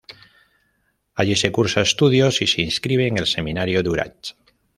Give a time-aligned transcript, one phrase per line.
[1.13, 4.35] Allí se cursa estudios y se inscribe en el Seminario de Urach.